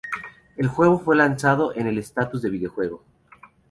[0.57, 3.03] El juego fue lanzado en el estatus de videojuego.